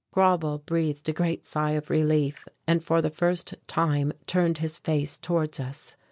Grauble 0.11 0.57
breathed 0.57 1.07
a 1.09 1.13
great 1.13 1.45
sigh 1.45 1.73
of 1.73 1.91
relief 1.91 2.47
and 2.65 2.83
for 2.83 3.03
the 3.03 3.11
first 3.11 3.53
time 3.67 4.11
turned 4.25 4.57
his 4.57 4.79
face 4.79 5.15
towards 5.15 5.59
us. 5.59 5.95